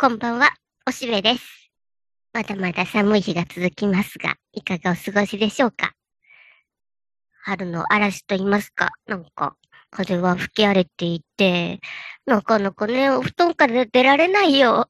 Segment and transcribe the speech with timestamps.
[0.00, 0.50] こんばんは、
[0.86, 1.72] おしべです。
[2.32, 5.92] まだまだ寒い日が続きますが、いかがお過ごしでしょうか？
[7.42, 9.56] 春の嵐と言いますか、なんか、
[9.90, 11.80] 風は吹き荒れていて、
[12.26, 14.88] なかなかね、お布団から出られないよ。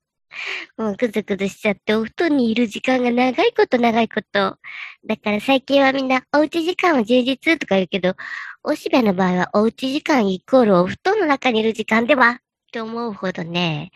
[0.77, 4.59] もうぐずぐずしちゃって、お布団にいる時間が長いこと長いこと。
[5.07, 8.15] だから最近はみんな、おうち時間は充実とか言うけど、
[8.63, 12.29] おしべの場合はおうち時間イコールお布団の中にいる時間では？
[12.33, 13.91] って思うほどね、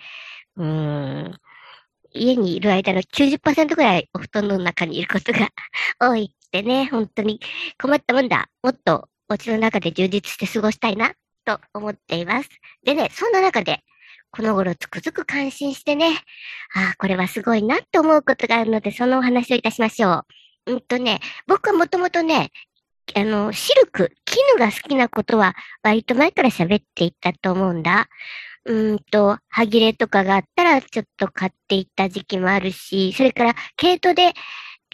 [0.57, 1.34] うん、
[2.12, 5.49] 家にいる間の90%ぐらいお布団の中にいることが
[5.99, 7.40] 多いってね、本当に
[7.81, 8.49] 困ったもんだ。
[8.63, 12.49] もっとお家の中で充実して過ごしたいな、と思っています。
[12.85, 13.80] でね、そんな中で、
[14.30, 16.08] この頃つくづく感心してね、
[16.75, 20.25] ああ、これはすごいなって思うことがあるので、そのお話をいたしましょ
[20.66, 20.72] う。
[20.72, 22.50] うんとね、僕はもともとね、
[23.14, 28.08] あの、シルク、絹が好きなことは割と前から喋っていたと思うんだ。
[28.64, 34.34] うんと、歯切れとかがあったらちょっと買っていった時期もあるし、それから毛糸で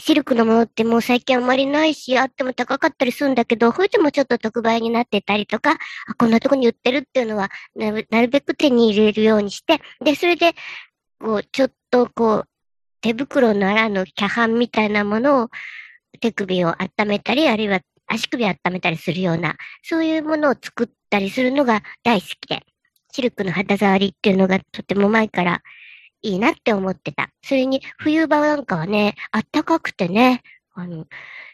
[0.01, 10.55] シルクのものってもう最近あんまりないし、あっても高かったりするんだけど、いてもちょっと特売になってたりとか、あこんなとこに売ってるっていうのはなる、なるべく手に入れるようにして、で、それで、
[11.21, 12.49] こう、ちょっとこう、
[13.01, 15.49] 手袋ならぬキャハンみたいなものを
[16.21, 22.65] 手首を温めたり、あるいは足首を温めたりするような、そういうものを作ったりするのが大好きで。
[23.13, 25.63] シルクの肌触りっていうのがとても前から
[26.23, 27.31] いいなって思ってた。
[27.43, 30.43] それに冬場なんかはね、あったかくてね、
[30.75, 31.07] あの、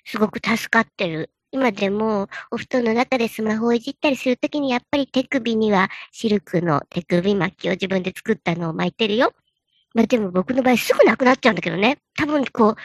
[0.04, 1.30] すごく助かってる。
[1.50, 9.32] 今でもお布団の中でスマホをいじったりするときにやっぱり手首にはシルクの手首巻きを自分で作ったのを巻いてるよ。
[9.94, 11.98] まあでも僕の場合すぐなくなっちゃうんだけどね。
[12.16, 12.76] 多分こう、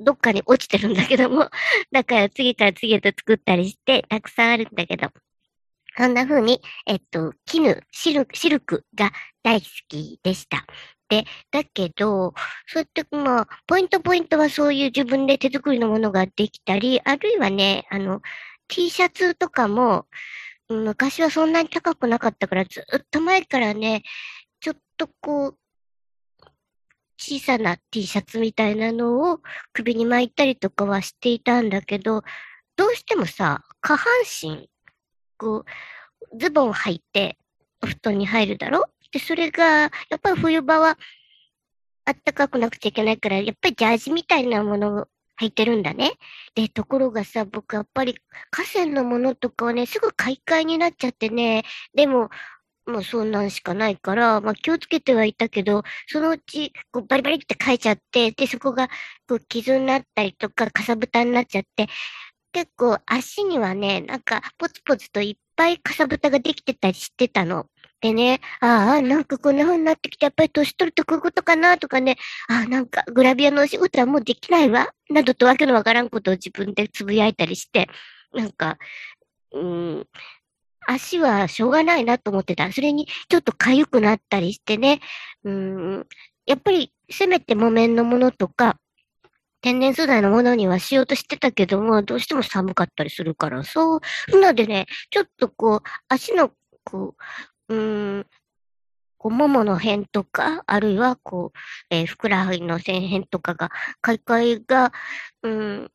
[0.00, 1.48] どっかに落ちてるんだけども。
[1.92, 5.10] だから次から次へと作ったりしてたくさんあるんだけど。
[5.96, 9.10] そんな風に、えっと、絹、シルク、シルクが
[9.42, 10.64] 大好きでした。
[11.08, 12.34] で、だけど、
[12.66, 18.20] そうやって、まあ、ポイントポイントはそういう自分で手作りのものができたり、あるいはね、あの、
[18.68, 20.06] T シャツとかも、
[20.68, 24.02] 昔はそんなに高くなかったから、ずっと前からね、
[24.60, 25.58] ちょっとこう、
[27.16, 29.40] 小さな T シャツみたいなのを
[29.72, 32.22] 首に巻いたりとかはしていたんだけど、
[32.76, 34.70] どうしてもさ、下半身
[35.38, 35.64] こ
[36.32, 37.38] う、ズボン履いて、
[37.82, 38.84] お布団に入るだろ？
[39.12, 40.98] で、それが、やっぱり冬場は、
[42.04, 45.08] あったかくなくちゃいけないから、やっぱりジャージみたいなものを
[45.40, 46.12] 履いてるんだね。
[46.54, 48.16] で、ところがさ、僕やっぱり
[48.50, 52.30] 河川のものとかはね、すぐ買い替えになっちゃってね、でも、
[52.86, 58.88] もうそんなんしかないから、まあ気をつけてはいたけど、そのうち、こうバリバリって書いちゃって、で、そこが、
[59.28, 61.88] こう傷になったりとか、かさぶたになっちゃって、
[62.58, 67.66] 結構足にはね、なんかポツポツといっぱいかさぶたができてたりしてたの。
[68.00, 72.16] でね、ああ、なんかこんな風になってきて、やっぱり年取るとこういうことかなとかね、
[72.48, 77.88] ああ、なんかグラビアのお仕事はもうできないわ、などとわけのわからんことを自分でつぶやいたりして、
[78.34, 78.76] なんか、
[79.52, 80.06] うん、
[80.88, 82.72] 足はしょうがないなと思ってた。
[82.72, 84.98] それにちょっと痒くなったりしてね、
[85.44, 86.06] うん、
[86.44, 88.78] やっぱりせめて木綿のものとか、
[89.60, 94.00] 天然素材のものにはしようとしてたけども、どうしても寒かったりするから、そう、
[94.40, 96.52] なのでね、ちょっとこう、足の、
[96.84, 97.16] こ
[97.68, 98.26] う、うーん、
[99.18, 101.58] こう、ももの辺とか、あるいは、こう、
[101.90, 103.70] えー、ふくらはぎの線辺とかが、
[104.00, 104.92] 買い替えが、
[105.42, 105.90] うん、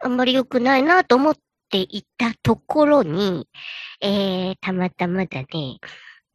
[0.00, 1.36] あんまり良くないなと思っ
[1.70, 3.46] ていたところに、
[4.00, 5.46] えー、たまたまだね、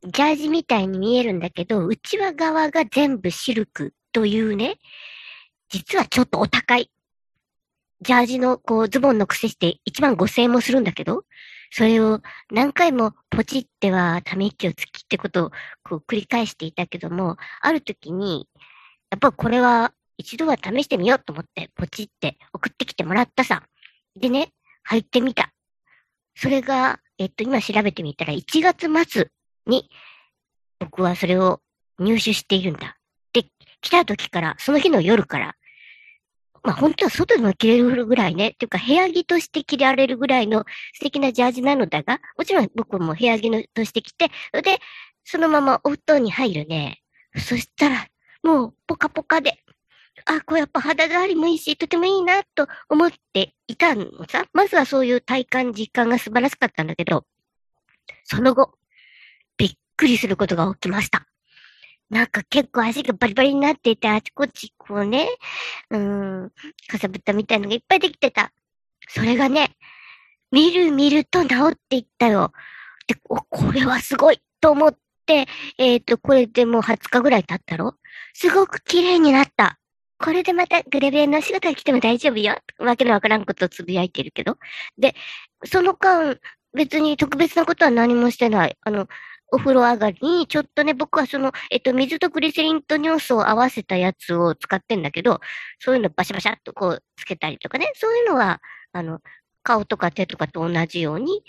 [0.04, 4.78] ジャージみたいに見えるんだけど、内輪側が全部シルクというね、
[5.70, 6.92] 実はちょっとお高い。
[8.02, 11.26] ジャージのこうズボンの癖して1万5千円もするんだけど、
[11.72, 15.52] それを何回もポチってはため息をつきってことを
[15.84, 18.48] こう繰り返していたけども、ある時に、
[19.10, 23.64] やっぱこれは一度は試してみようと思ってポチって送ってきてもらったさ。
[24.16, 24.54] でね、
[24.84, 25.54] 入ってみた。
[26.36, 29.30] それが、えっと、今調べてみたら1月末
[29.66, 29.90] に
[30.80, 31.62] 僕はそれを
[32.00, 32.98] 入手しているんだ。
[33.34, 33.46] で
[33.82, 35.56] 来た時から、その日の夜から、
[36.68, 40.66] まあ本当は外でも着れるぐらいね、っていうか部屋着として着られるぐらいの
[40.96, 44.80] 素敵なジャージなのだが、もちろん僕も部屋着のとして着て、で、
[45.24, 47.02] そのままお布団に入るね。
[47.38, 48.08] そしたら、
[48.44, 49.64] もうポカポカで、
[50.26, 54.44] あ、これやっぱ肌触りもいいし、とてもいいなと思っていたのさ。
[54.52, 57.26] まずはそういう体感、実感が素晴らしかったんだけど、
[58.26, 58.74] その後、
[59.56, 61.28] びっくりすることが起きました。
[62.10, 65.28] なんか結構足がバリバリになっていて、あちこちこうね、
[65.90, 66.52] うん、
[66.88, 68.54] かさぶたみたいのがいっぱいできてた。
[69.10, 69.76] それがね、
[70.52, 72.54] みるみると治っていったよ。
[73.08, 77.96] で、これはすごいと思って、えっ、ー、と、これでもう20日ぐらい経ったろ
[78.34, 79.80] すごく綺麗になった。
[80.20, 82.58] これでまたグレビエの仕事が来ても大丈夫よ。
[82.80, 84.58] わけのわからんことをつぶやいてるけど。
[84.98, 85.16] で、
[85.66, 86.38] その間、
[86.74, 88.78] 別に特別なことは何もしてない。
[88.82, 89.08] あの、
[89.52, 95.40] お風呂上がりに、ちょっとね、僕はその、えっと、水とグリセリンと尿素を合わせたやつを使ってんだけど、
[95.80, 98.62] そういうのバシャバシャっとこうつけたりとかね、そういうのは、
[98.92, 99.20] あの、
[99.64, 101.44] 顔とか手とかと同じように、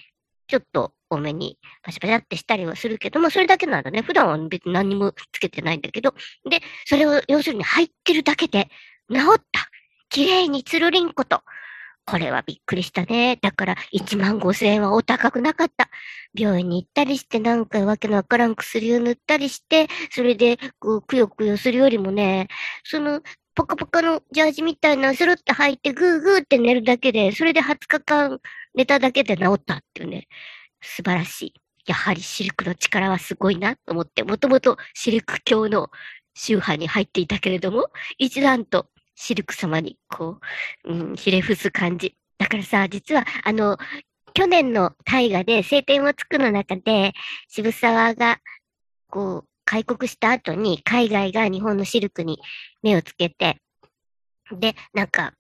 [0.47, 4.03] ちょっと多めにパシャパシャってしたりはするけども、それだけなんだね。
[4.03, 6.15] 普段は別に何もつけてないんだけど。
[6.49, 8.69] で、それを要するに入ってるだけで
[9.12, 9.69] 治った
[10.09, 11.43] 綺麗につるりんこと。
[12.08, 13.37] これはびっくりしたね。
[13.43, 15.90] だから1万5千円はお高くなかった。
[16.34, 22.49] 病院に行ったりして、なんかわけのわからん薬を塗ったりして、それで、こう、くよくよするよりもね、
[22.82, 23.20] その、
[23.55, 28.40] ポカポカのジャージみたいなスルって履いてグーグーって寝るだけで、それで20日間
[28.75, 30.28] 寝ただけで治ったっていうね、
[30.81, 31.55] 素晴らしい。
[31.87, 35.90] やはりシルクの力はすごいなと思って、もともとシルク教の
[36.34, 38.87] 宗派に入っていたけれども、一段と
[39.20, 40.38] シルク様に、こ
[40.85, 42.17] う、うん、ひれ伏す感じ。
[42.38, 43.76] だからさ、実は、あの、
[44.32, 47.12] 去年の大河で晴天をつくの中で、
[47.49, 48.38] 渋沢が、
[49.11, 52.38] こう、開国した後に海外が日本のシルクに
[52.81, 53.61] 目をつけて、
[54.53, 55.35] で、なんか、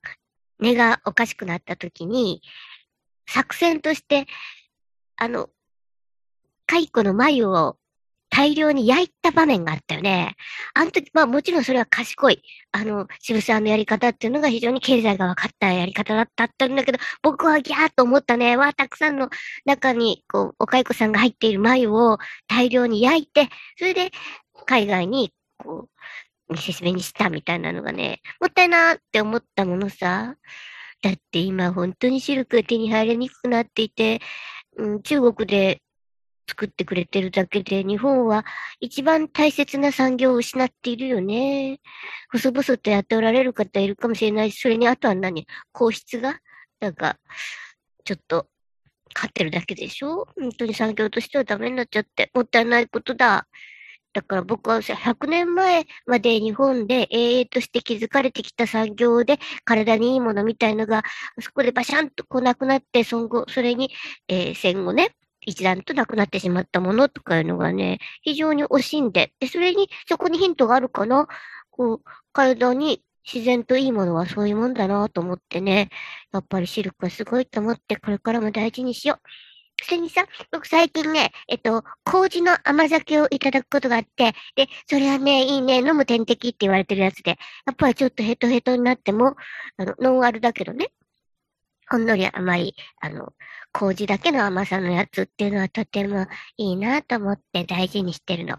[0.58, 2.42] 根がおかしくなった時に、
[3.28, 4.26] 作戦として、
[5.14, 5.50] あの、
[6.66, 7.78] 蚕の眉を
[8.38, 10.36] 大量に焼いた場面があったよね。
[10.72, 12.40] あの時、まあもちろんそれは賢い。
[12.70, 18.56] あの、渋沢のやり方っていうのが非常に経済が分かったやり方だったんだけど、僕はギャーと思ったね。
[18.56, 19.28] わたくさんの
[19.64, 24.12] 中に、こう、お蚕さんが入っている眉を大量に焼いて、それで
[24.66, 25.88] 海外に、こ
[26.48, 30.36] う、見せしめにしたみたいなのがね、もったいなって思ったものさ。
[31.02, 34.20] だって今本当にシルクが手に入りにくくなっていて、
[34.76, 35.82] うん、中国で
[36.48, 38.44] 作ってくれてるだけで、日本は
[38.80, 41.80] 一番大切な産業を失っているよね。
[42.32, 45.46] 細々とやっておられる方いるかもしれないし、それにあとは何？
[45.72, 46.40] 皇室が？
[46.80, 47.18] なんか、
[48.04, 48.46] ちょっと、
[49.14, 50.26] 勝ってるだけでしょ？
[50.38, 53.46] 本当に産業としてはダメになっちゃって、もったいないことだ。
[54.14, 61.04] だから僕は100年前まで日本で永遠として築かれてきた産業で体にいいものみたいのが、
[61.40, 63.90] そこでバシャンとこなくなって、その後、それに、
[64.28, 65.14] えー、戦後ね、
[65.48, 71.26] 一段となくなってしまったものとかいうのがね、非常に惜しんで、で、それに、そこにヒントがあるかな？
[71.70, 72.02] こう、
[72.32, 75.90] 体に自然といいものはそういうもんだなと思ってね、
[76.32, 79.20] やっぱりシルクはすごいと思って、これからも大事にしよう。
[79.84, 89.36] それにさ、僕最近ね、えっと、麹の甘酒をいただくことがあって、で、それはね、いいね、飲む点滴って言われてるやつで、やっぱりちょっとヘトヘトになっても、
[89.76, 90.90] あの、ノンアルだけどね、
[91.90, 93.32] ほんのり甘い、あの、
[93.72, 96.26] 麹だけの甘さのやつっていうのはとても
[96.56, 98.58] いいなと思って大事にしてるの。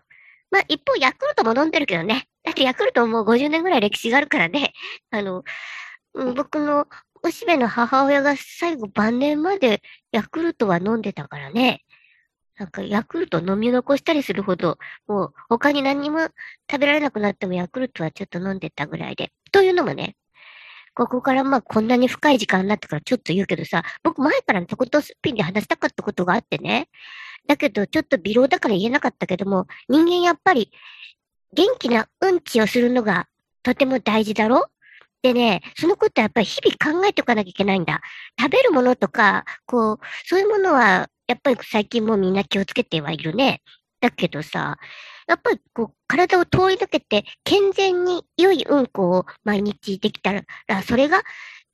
[0.51, 2.27] まあ、一方、ヤクルトも飲んでるけどね。
[2.43, 4.73] だってヤクルトももう50年ぐらい歴史があるからね。
[5.11, 5.43] あの、
[6.13, 6.87] 僕の
[7.23, 9.81] おしべの母親が最後晩年まで
[10.11, 11.83] ヤクルトは飲んでたからね。
[12.57, 14.77] なんかヤクルト飲み残したりするほど、
[15.07, 16.19] もう他に何にも
[16.69, 19.31] 食べられなくなってもヤクルトはちょっと飲んでたぐらいで。
[19.51, 20.15] というのもね、
[20.95, 26.89] ここからまあこんなに深い時間になってからちょっと言うけどさ、僕前からとことスピンで話したかったことがあってね。
[27.47, 30.71] だけどちょっと微量だから言えなかったけども、人間やっぱり
[31.53, 33.27] 元気なうんちをするのが
[33.63, 34.67] とても大事だろ？
[35.21, 38.01] でね、そのことはやっぱり日々考えておかなきゃいけないんだ。
[38.39, 43.61] 食べるものとか、こう、そういうものは、やっぱり最近もみんな気をつけてはいるね。
[43.99, 44.77] だけどさ、
[45.29, 50.43] やっぱりこう、体を通り抜けて、健全に良いうんこを毎日できたら、
[50.83, 51.21] それが、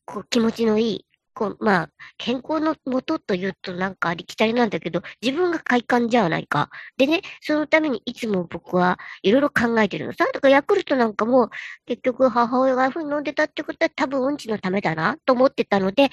[0.06, 6.70] こう、気持ちのいい、こう、まあ、健康のもとというとなんかありきたりなんだけど、自分が快感じゃないか。
[6.98, 10.26] でね、そのためにいつも僕はいろいろ考えてるのさ。
[10.34, 11.50] だかヤクルトなんかも、
[11.86, 16.10] 結局母親がああいうふうに飲んでたってことは多分うんちのためだなと思ってたので、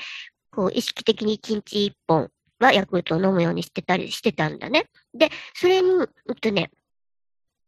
[0.53, 2.31] こう、意識的に1日1本
[2.61, 4.87] はヤクルトを飲むようにしてたりしてたんだね。
[5.15, 6.71] で、それに、うんとね、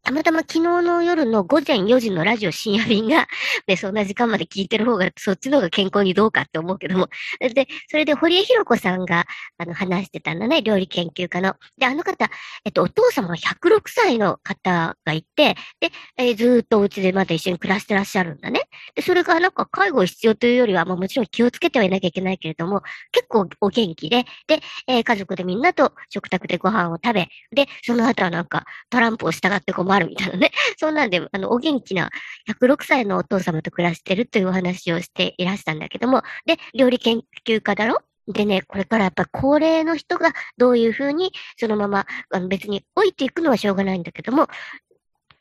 [0.04, 3.26] たまたま昨日の夜の午前4時のラジオ深夜便が、
[3.66, 7.08] ね、そんな時間まで聞いてる方が、そっちの方が健康にどうかって思うけども。
[7.40, 9.24] で、それで堀江博子さんが、
[9.56, 11.56] あの、話してたんだね、料理研究家の。
[11.78, 12.28] で、あの方、
[12.66, 18.68] えっと、お父様が106歳の方がいて、で、えー、ずーっとお家でまだ一緒に暮らしてらっしゃるんだね。
[18.94, 30.50] で、それがなんか介護必要というよりは、まあもちろん気をつけてはいなきゃいけないけれども、結構お元気で、で、えー、家族でみんなと食卓でご飯を食べ、で、その後はなんかトランプを従って困るみたいなね。
[30.78, 32.10] そんなんで、あの、お元気な
[32.48, 38.00] 106歳のお父様と暮らしてるというお話をしていらしたんだけども、で、料理研究家だろ？
[38.26, 44.48] でね、これからやっぱ高齢の人がどういうふうにそのままあの別に置いていくのはしょうがないんだけども、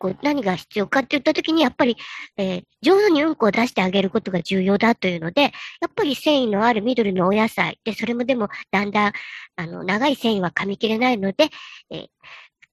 [0.04, 1.96] こう何が必要かって言ったときに、やっぱり、
[2.36, 5.50] えー、上手にうんこを出してあげることが重要だというので、や
[5.88, 7.80] っぱり繊維のある緑のお野菜。
[7.86, 9.14] で、それもでも、だんだん、
[9.56, 11.50] あの、長い繊維は噛み切れないので、
[11.90, 12.08] えー、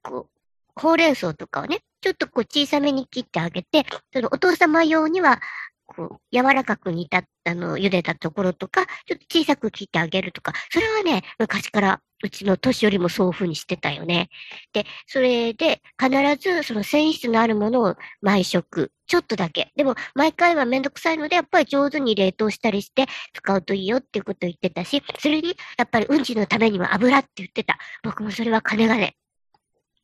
[0.02, 0.39] こう、
[0.76, 5.40] ほうれん草とかをね、ちょっとこう小さめに切ってあげて、そのお父様用には、
[5.86, 14.28] こう、柔らかく煮た、あの、茹でたところとか、ちょっと小さく切ってあげるとか、それはね、昔からうちの年寄りもそういう風にしてたよね。
[14.72, 16.10] で、それで必
[16.40, 19.72] ずその繊維質のあるものを毎食、ちょっとだけ。
[19.76, 27.78] でも、毎回はめんどくさいので、やっぱり上手に冷凍したりして使うといいよっていうことを言ってたし、それに、やっぱりうんちのためには油って言ってた。
[28.04, 29.16] 僕もそれは金がね、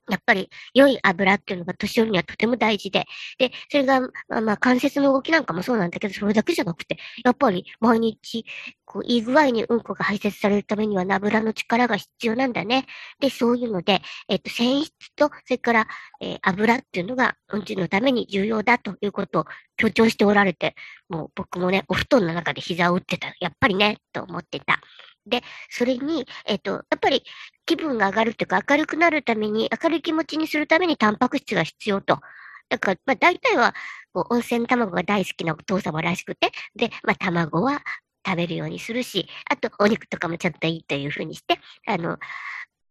[0.09, 3.07] やっぱり良い油っていうのが年寄りにはとても大事で、
[3.39, 8.45] で、それが、まあ、まあ、関節の動きなんかもそうなんだけど、それだけじゃなくて、やっぱり毎日、
[8.85, 12.87] こう、いい具合にうんこが排泄されるためには油の力が必要なんだね。
[13.21, 15.89] で、そういうので、えっと、繊維質と、それから、
[16.21, 19.45] えー、油っていうのがうんちのために重要だということを
[19.77, 20.75] 強調しておられて、
[21.09, 23.35] もう僕もね、お布団の中で膝を打ってた。
[23.41, 24.81] やっぱりね、と思ってた。
[25.27, 27.25] で、それに、えっ、と、やっぱり
[27.67, 32.21] 気分が上がるというか明るくなるために、明るい気持ちにするためにタンパク質が必要と。
[32.69, 33.75] だから、まあ大体は、
[34.13, 37.83] こう、温泉卵が大好きなお父様らしくて、で、まあ卵は
[38.27, 42.19] 食べるようにするし、あとお肉とかもちょっといいというふうにして、あの、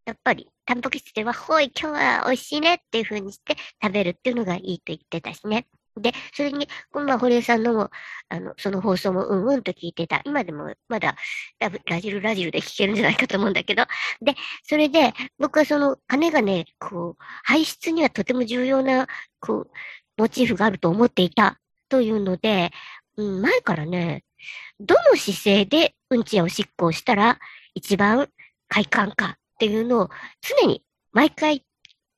[0.05, 5.67] やっぱり、タンパク質では、ほい、今日は美味しいねっていうふうにして食べるっていうのがいいと言ってたしね。
[5.97, 7.89] で、それに、今晩、堀江さんのも、
[8.29, 10.21] あの、その放送もうんうんと聞いてた。
[10.25, 11.15] 今でも、まだ、
[11.85, 13.83] ラジルラジルで聞けるんじゃないかと思うんだけど。
[14.21, 19.07] で、それで、僕はその、金がね、こう、排出にはとても重要な、
[19.39, 19.71] こう、
[20.17, 21.59] モチーフがあると思っていた。
[21.89, 22.71] というので、
[23.17, 24.23] うん、前からね、
[24.79, 27.39] どの姿勢でうんちやおしっこをしたら、
[27.73, 28.27] 一番
[28.67, 30.09] 快感かっていうのを、
[30.41, 30.83] 常に、
[31.13, 31.61] 毎回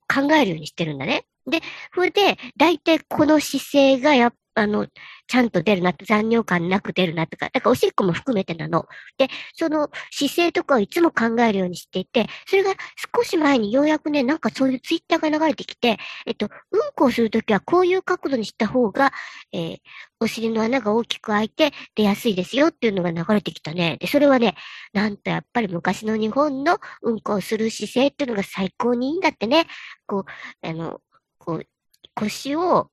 [0.07, 1.25] 考えるようにしてるんだね。
[1.47, 1.61] で、
[1.95, 4.87] それで、大体この姿勢がや、あの、
[5.27, 8.85] ちゃんと出るなって、残尿感なく出るなとか、だからおしっこも含めてなの。
[9.17, 12.73] で、その姿勢とかをいつも考えるようにしていて、それが
[13.15, 19.11] 少し前にようやくね、なんかそういうツイッターが流れてきて、えっと、うんこをするときはこういう角度にした方が、
[19.53, 19.77] えー、
[20.19, 23.97] お尻の穴が大きく開いて出やすいですよっていうのが流れてきたね。
[23.99, 24.55] で、それはね、
[24.93, 29.67] なんとやっぱり昔の日本のうんこをする姿勢っていうのが最高にいいんだってね。
[30.07, 31.01] こう、あの、
[31.47, 31.65] こう、
[32.13, 32.91] 腰を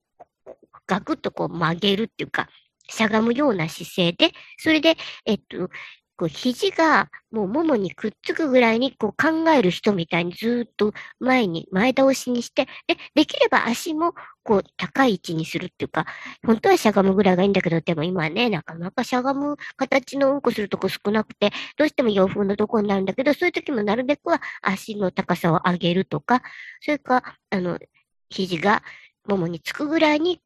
[0.86, 2.48] ガクッとこう曲げるっていうか、
[2.88, 4.96] しゃがむような姿勢で、それで、
[5.26, 5.68] えっと、
[6.16, 16.06] こう肘がもうももにくっつくぐらいにこう考える人みたいにずっと前に前倒しにして、で、できれば足もこう高い位置にするっていうか、
[16.46, 26.42] 本当はしゃがむぐらいがいいんだけど、でも今はね、なかなかしゃがむ形のうんこするとこ少なくて、どうしても洋風のとこになるんだけど、そういう時もなるべくは足の高さを上げるとか、
[26.80, 27.78] それか、あの、
[28.30, 28.82] 肘が
[29.26, 30.40] ももにつくぐらいに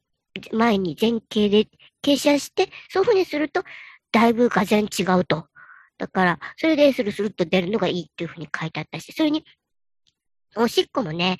[0.52, 1.68] 前に前傾で
[2.02, 3.62] 傾斜して、そういうふうにすると、
[4.12, 5.46] だいぶがぜん違うと。
[5.98, 9.44] だから、それでスルスルっと出るのがいいっていうふうに書いてあったし、それに、
[10.56, 11.38] おしっこもね、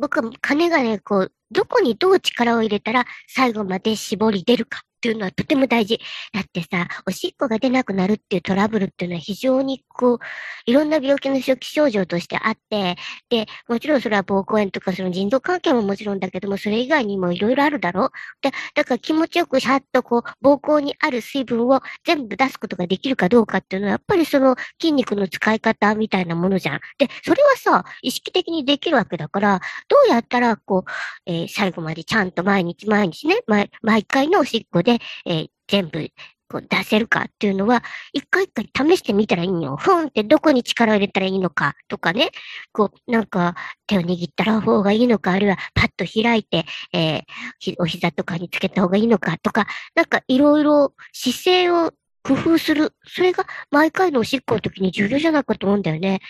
[0.00, 5.98] 僕は金がね、こう、どこにどう力を入れたら最後まで絞り出るかっていうのはとても大事。
[6.32, 10.18] だってさ、おしっこが出なくなるっていうトラブルっていうのは非常にこう、
[10.64, 12.94] いろんな病気の初期症状としてあって、
[13.28, 18.04] で、もちろんそれは膀胱炎とかその腎臓関係ももちろんだけども、それ以外にもいろいろあるだろ？
[18.04, 18.10] う
[18.42, 26.80] で、だから気持ちよくシャッとこう、膀胱にある水分を全部出すことができるかどうかっていうのは、やっぱりその筋肉の使い方みたいなものじゃん。
[26.98, 30.90] で、それはさ、意識的にできるわけだから、どうやったらこう、
[31.26, 36.08] えー、最後までちゃんと毎日毎日ね、毎毎回のおしっこでで、えー、全部
[36.52, 37.82] こう出せるかっていうのは、
[38.12, 39.76] 一回一回試してみたらいいのよ。
[39.76, 42.30] ふんってどこに力を入れたらいいのかとかね、
[42.72, 43.54] こう、なんか
[43.86, 52.92] 手を握ったら方がいいのか、あるいはパッと開いて、えー、お膝とかにつけた方がいいのかとか、なんかいろいろ姿勢を工夫する。
[53.06, 56.20] それが毎回のおしっこの時に重要じゃないかと思うんだよね。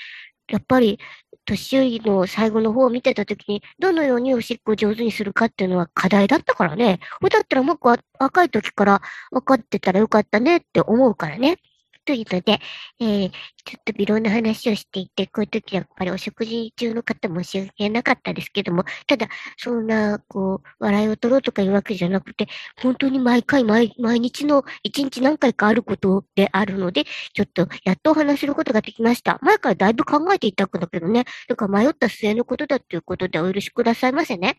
[0.49, 1.00] やっぱり、
[1.45, 7.01] 年寄りの最後の方を見てた時に、どのようにおしっこを上手にするかっていうのは課題だったからね。
[7.31, 11.59] だったらもっと若い時から分かってたらよかったねって思うからね。
[12.04, 12.59] というので、
[13.00, 13.30] えー、
[13.64, 22.49] ちょっと微量な話をしていて、こういう時はやっぱりお食事中の方申し訳なかったですけども、ただ、そんな、こう、笑いを取ろうとかいうわけじゃなくて、
[22.82, 27.04] 本当に毎回毎、毎日の一日何回かあることであるので、
[27.35, 29.38] ちょっとやっとお話することができました。
[29.42, 34.56] 前からだいぶ考えていたんだけどね、だから迷った末のことだということでお許しくださいませね。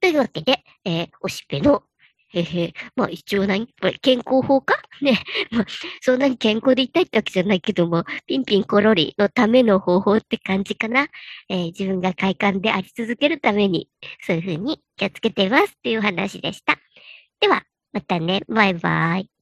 [0.00, 1.82] というわけで、えー、おしっぺの
[2.28, 2.74] へへ。
[2.96, 4.76] まあ一応何これ健康法か？
[5.00, 5.22] ね。
[5.50, 5.66] まあ、
[6.00, 11.08] そんなに健康でいたいってわけじゃないけども、ピンピンコロリのための方法って感じかな。
[11.48, 13.88] えー、自分が快感であり続けるために、
[14.26, 16.76] そういうふうに気をつけてますっていう話でした。
[17.40, 18.42] では、またね。
[18.48, 19.35] バイバイ。